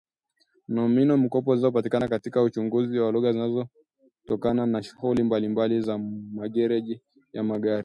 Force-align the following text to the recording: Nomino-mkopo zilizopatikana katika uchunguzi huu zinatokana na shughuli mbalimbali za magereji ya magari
Nomino-mkopo 0.67 1.55
zilizopatikana 1.55 2.07
katika 2.07 2.41
uchunguzi 2.43 2.97
huu 2.97 3.31
zinatokana 3.31 4.65
na 4.65 4.83
shughuli 4.83 5.23
mbalimbali 5.23 5.81
za 5.81 5.97
magereji 5.97 7.01
ya 7.33 7.43
magari 7.43 7.79